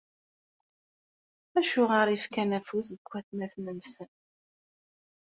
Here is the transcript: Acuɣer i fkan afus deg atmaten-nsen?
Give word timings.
Acuɣer 1.59 2.07
i 2.09 2.17
fkan 2.23 2.51
afus 2.57 2.87
deg 2.93 3.11
atmaten-nsen? 3.19 4.09